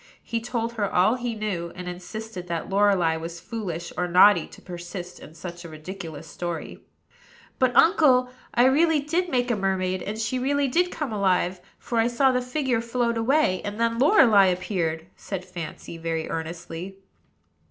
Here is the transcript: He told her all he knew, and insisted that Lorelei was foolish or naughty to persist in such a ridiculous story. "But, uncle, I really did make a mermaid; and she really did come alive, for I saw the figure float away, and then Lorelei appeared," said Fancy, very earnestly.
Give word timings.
He 0.23 0.41
told 0.41 0.73
her 0.73 0.91
all 0.91 1.13
he 1.13 1.35
knew, 1.35 1.71
and 1.75 1.87
insisted 1.87 2.47
that 2.47 2.71
Lorelei 2.71 3.17
was 3.17 3.39
foolish 3.39 3.93
or 3.95 4.07
naughty 4.07 4.47
to 4.47 4.59
persist 4.59 5.19
in 5.19 5.35
such 5.35 5.63
a 5.63 5.69
ridiculous 5.69 6.25
story. 6.25 6.79
"But, 7.59 7.75
uncle, 7.77 8.31
I 8.51 8.65
really 8.65 8.99
did 8.99 9.29
make 9.29 9.51
a 9.51 9.55
mermaid; 9.55 10.01
and 10.01 10.17
she 10.17 10.39
really 10.39 10.67
did 10.67 10.89
come 10.89 11.13
alive, 11.13 11.61
for 11.77 11.99
I 11.99 12.07
saw 12.07 12.31
the 12.31 12.41
figure 12.41 12.81
float 12.81 13.15
away, 13.15 13.61
and 13.63 13.79
then 13.79 13.99
Lorelei 13.99 14.47
appeared," 14.47 15.05
said 15.15 15.45
Fancy, 15.45 15.99
very 15.99 16.27
earnestly. 16.27 16.95